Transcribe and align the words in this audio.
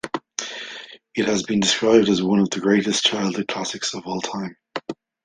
It 1.13 1.27
has 1.27 1.43
been 1.43 1.59
described 1.59 2.09
as 2.09 2.23
one 2.23 2.39
of 2.39 2.49
the 2.49 2.59
greatest 2.59 3.05
childhood 3.05 3.47
classics 3.47 3.93
of 3.93 4.07
all 4.07 4.19
time. 4.19 4.57